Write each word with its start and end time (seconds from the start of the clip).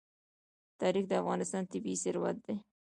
تاریخ 0.81 1.05
د 1.07 1.13
افغانستان 1.21 1.63
طبعي 1.71 1.95
ثروت 2.03 2.37
دی. 2.45 2.55